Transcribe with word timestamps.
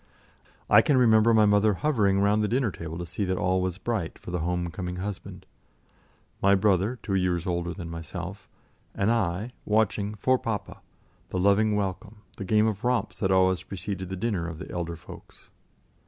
I 0.67 0.81
can 0.81 0.97
remember 0.97 1.31
my 1.31 1.45
mother 1.45 1.75
hovering 1.75 2.21
round 2.21 2.43
the 2.43 2.47
dinner 2.47 2.71
table 2.71 2.97
to 2.97 3.05
see 3.05 3.23
that 3.25 3.37
all 3.37 3.61
was 3.61 3.77
bright 3.77 4.17
for 4.17 4.31
the 4.31 4.39
home 4.39 4.71
coming 4.71 4.95
husband; 4.95 5.45
my 6.41 6.55
brother 6.55 6.97
two 7.03 7.13
years 7.13 7.45
older 7.45 7.71
than 7.71 7.87
myself 7.87 8.49
and 8.95 9.11
I 9.11 9.53
watching 9.63 10.15
"for 10.15 10.39
papa"; 10.39 10.81
the 11.29 11.37
loving 11.37 11.75
welcome, 11.75 12.23
the 12.37 12.43
game 12.45 12.65
of 12.65 12.83
romps 12.83 13.19
that 13.19 13.29
always 13.29 13.61
preceded 13.61 14.09
the 14.09 14.15
dinner 14.15 14.47
of 14.47 14.57
the 14.57 14.71
elder 14.71 14.95
folks. 14.95 15.51